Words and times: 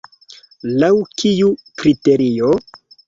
Laŭ 0.83 0.89
kiu 1.23 1.51
kriterio? 1.83 2.51